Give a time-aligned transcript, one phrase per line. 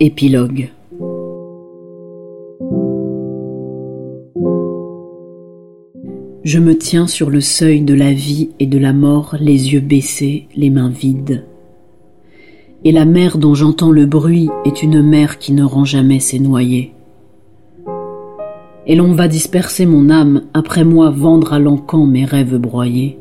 [0.00, 0.70] Épilogue
[6.44, 9.80] Je me tiens sur le seuil de la vie et de la mort, les yeux
[9.80, 11.44] baissés, les mains vides.
[12.84, 16.38] Et la mer dont j'entends le bruit est une mer qui ne rend jamais ses
[16.38, 16.92] noyés.
[18.86, 23.18] Et l'on va disperser mon âme, après moi vendre à l'encan mes rêves broyés.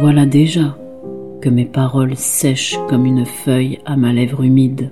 [0.00, 0.76] Voilà déjà
[1.44, 4.90] que mes paroles sèchent comme une feuille à ma lèvre humide.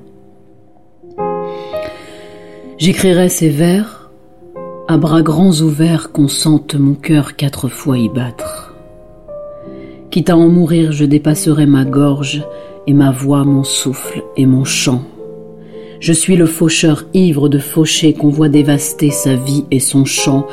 [2.77, 4.11] J'écrirai ces vers
[4.86, 8.75] à bras grands ouverts qu'on sente mon cœur quatre fois y battre.
[10.11, 12.44] Quitte à en mourir, je dépasserai ma gorge
[12.87, 15.05] et ma voix, mon souffle et mon chant.
[16.00, 20.47] Je suis le faucheur ivre de faucher qu'on voit dévaster sa vie et son champ,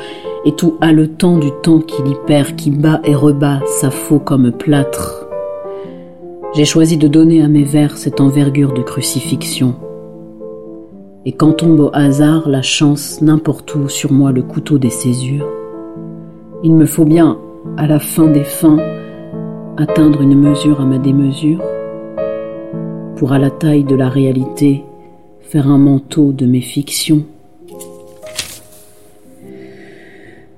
[0.46, 4.50] et tout haletant du temps qu'il y perd, qui bat et rebat sa faux comme
[4.50, 5.19] plâtre.
[6.52, 9.76] J'ai choisi de donner à mes vers cette envergure de crucifixion.
[11.24, 15.48] Et quand tombe au hasard la chance n'importe où sur moi le couteau des césures,
[16.64, 17.38] il me faut bien,
[17.76, 18.78] à la fin des fins,
[19.76, 21.62] atteindre une mesure à ma démesure,
[23.14, 24.82] pour à la taille de la réalité
[25.40, 27.24] faire un manteau de mes fictions.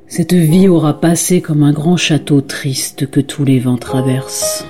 [0.06, 4.66] Cette vie aura passé comme un grand château triste que tous les vents traversent.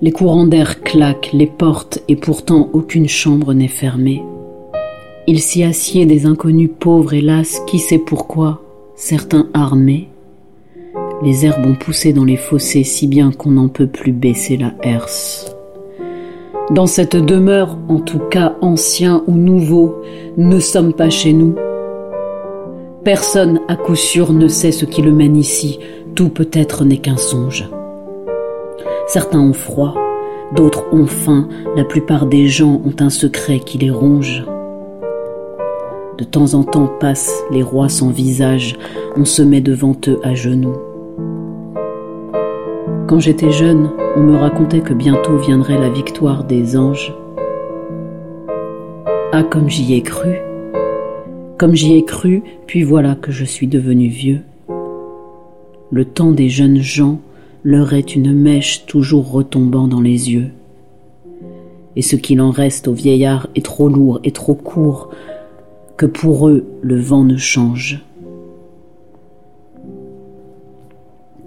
[0.00, 4.22] Les courants d'air claquent les portes et pourtant aucune chambre n'est fermée.
[5.26, 8.62] Il s'y assied des inconnus pauvres, hélas, qui sait pourquoi,
[8.94, 10.08] certains armés.
[11.20, 14.72] Les herbes ont poussé dans les fossés si bien qu'on n'en peut plus baisser la
[14.82, 15.56] herse.
[16.70, 19.96] Dans cette demeure, en tout cas ancien ou nouveau,
[20.36, 21.56] ne sommes pas chez nous.
[23.02, 25.80] Personne à coup sûr ne sait ce qui le mène ici,
[26.14, 27.68] tout peut-être n'est qu'un songe.
[29.08, 29.94] Certains ont froid,
[30.54, 34.44] d'autres ont faim, la plupart des gens ont un secret qui les ronge.
[36.18, 38.76] De temps en temps passent les rois sans visage,
[39.16, 40.76] on se met devant eux à genoux.
[43.06, 47.14] Quand j'étais jeune, on me racontait que bientôt viendrait la victoire des anges.
[49.32, 50.36] Ah, comme j'y ai cru.
[51.56, 54.42] Comme j'y ai cru, puis voilà que je suis devenu vieux.
[55.90, 57.20] Le temps des jeunes gens
[57.68, 60.48] leur est une mèche toujours retombant dans les yeux.
[61.96, 65.10] Et ce qu'il en reste aux vieillards est trop lourd et trop court
[65.98, 68.02] que pour eux le vent ne change.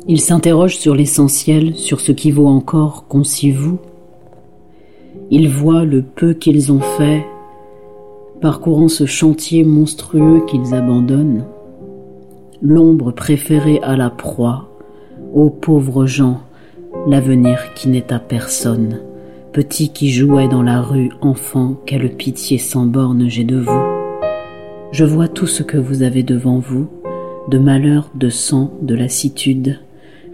[0.08, 3.80] Ils s'interrogent sur l'essentiel, sur ce qui vaut encore, conçu vous.
[5.32, 7.26] Ils voient le peu qu'ils ont fait,
[8.42, 11.46] parcourant ce chantier monstrueux qu'ils abandonnent,
[12.62, 14.71] l'ombre préférée à la proie,
[15.34, 16.42] Ô pauvres gens,
[17.08, 19.00] l'avenir qui n'est à personne,
[19.53, 23.81] petit qui jouait dans la rue, enfant, quelle pitié sans borne j'ai de vous.
[24.91, 26.90] Je vois tout ce que vous avez devant vous,
[27.47, 29.80] de malheur, de sang, de lassitude.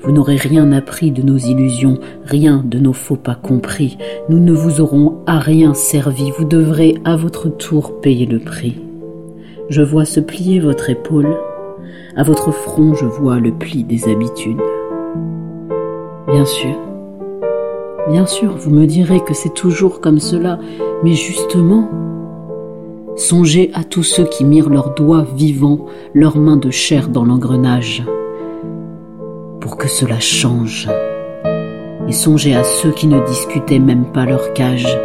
[0.02, 4.00] Vous n'aurez rien appris de nos illusions, rien de nos faux pas compris.
[4.30, 8.82] Nous ne vous aurons à rien servi, vous devrez à votre tour payer le prix.
[9.70, 11.38] Je vois se plier votre épaule,
[12.16, 14.58] à votre front je vois le pli des habitudes.
[16.28, 16.76] Bien sûr.
[18.10, 20.60] Bien sûr, vous me direz que c'est toujours comme cela,
[21.02, 21.90] mais justement,
[23.16, 28.04] songez à tous ceux qui mirent leurs doigts vivants, leurs mains de chair dans l'engrenage,
[29.62, 30.90] pour que cela change.
[32.10, 34.98] Et songez à ceux qui ne discutaient même pas leur cage.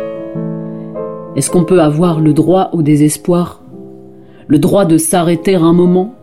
[1.36, 3.62] Est-ce qu'on peut avoir le droit au désespoir?
[4.48, 6.14] Le droit de s'arrêter un moment?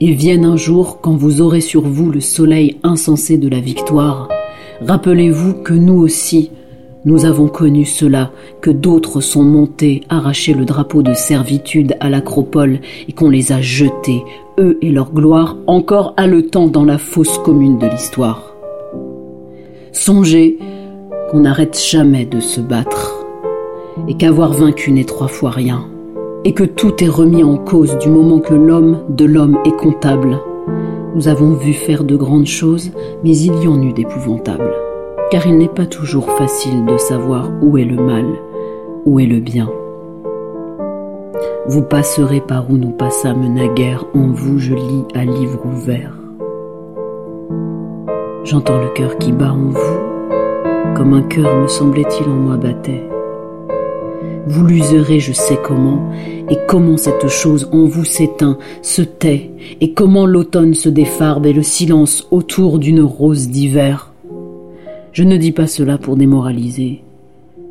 [0.00, 4.28] Et vienne un jour quand vous aurez sur vous le soleil insensé de la victoire.
[4.80, 6.50] Rappelez-vous que nous aussi,
[7.04, 8.30] nous avons connu cela,
[8.62, 13.60] que d'autres sont montés, arracher le drapeau de servitude à l'acropole et qu'on les a
[13.60, 14.22] jetés,
[14.58, 18.54] eux et leur gloire, encore haletant dans la fosse commune de l'histoire.
[19.92, 20.58] Songez
[21.30, 23.14] qu'on n'arrête jamais de se battre
[24.08, 25.86] et qu'avoir vaincu n'est trois fois rien
[26.44, 30.38] et que tout est remis en cause du moment que l'homme de l'homme est comptable.
[31.14, 32.92] Nous avons vu faire de grandes choses,
[33.24, 34.72] mais il y en eut d'épouvantables.
[35.30, 38.26] car il n'est pas toujours facile de savoir où est le mal,
[39.06, 39.70] où est le bien.
[41.68, 46.14] Vous passerez par où nous passâmes naguère, en vous je lis à livre ouvert.
[48.42, 53.09] J'entends le cœur qui bat en vous, comme un cœur me semblait-il en moi battait.
[54.46, 56.10] Vous l'userez je sais comment,
[56.48, 59.50] et comment cette chose en vous s'éteint, se tait,
[59.80, 64.12] et comment l'automne se défarbe et le silence autour d'une rose d'hiver.
[65.12, 67.02] Je ne dis pas cela pour démoraliser.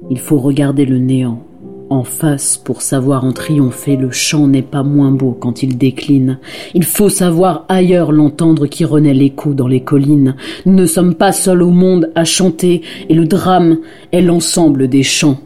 [0.09, 1.43] Il faut regarder le néant
[1.89, 3.95] en face pour savoir en triompher.
[3.95, 6.39] Le chant n'est pas moins beau quand il décline.
[6.73, 10.35] Il faut savoir ailleurs l'entendre qui renaît l'écho dans les collines.
[10.65, 13.79] Nous ne sommes pas seuls au monde à chanter, et le drame
[14.11, 15.39] est l'ensemble des chants.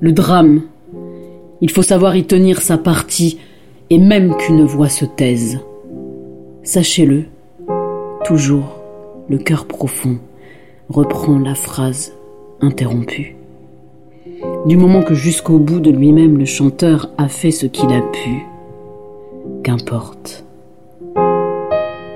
[0.00, 0.62] Le drame,
[1.60, 3.38] il faut savoir y tenir sa partie,
[3.90, 5.58] et même qu'une voix se taise.
[6.62, 7.24] Sachez-le,
[8.24, 8.80] toujours,
[9.28, 10.16] le cœur profond
[10.88, 12.14] reprend la phrase
[12.62, 13.36] interrompue.
[14.64, 18.46] Du moment que jusqu'au bout de lui-même le chanteur a fait ce qu'il a pu,
[19.62, 20.44] qu'importe.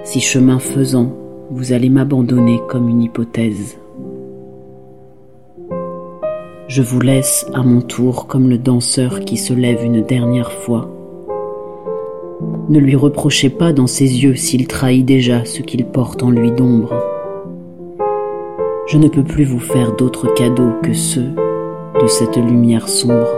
[0.04, 1.12] Si chemin faisant,
[1.50, 3.76] vous allez m'abandonner comme une hypothèse.
[6.66, 10.88] Je vous laisse à mon tour comme le danseur qui se lève une dernière fois.
[12.70, 16.50] Ne lui reprochez pas dans ses yeux s'il trahit déjà ce qu'il porte en lui
[16.50, 16.94] d'ombre.
[18.86, 21.34] Je ne peux plus vous faire d'autres cadeaux que ceux
[22.00, 23.28] de cette lumière sombre.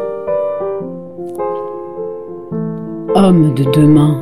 [3.17, 4.20] Homme de demain,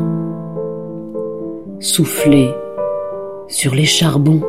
[1.79, 2.51] soufflez
[3.49, 4.41] sur les charbons.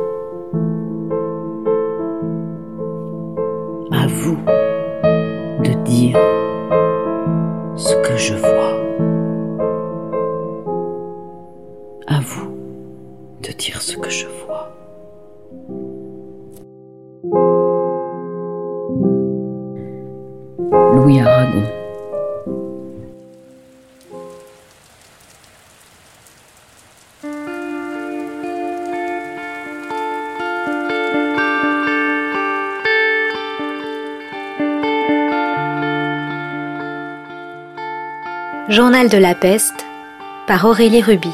[7.76, 8.75] Ce que je vois.
[38.68, 39.86] Journal de la peste
[40.48, 41.30] par Aurélie Ruby.